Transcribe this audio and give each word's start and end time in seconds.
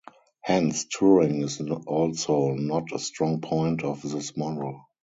Hence, 0.41 0.85
touring 0.85 1.43
is 1.43 1.61
also 1.85 2.53
not 2.55 2.91
a 2.91 2.97
strong 2.97 3.39
point 3.39 3.83
of 3.83 4.01
this 4.01 4.35
model. 4.35 4.81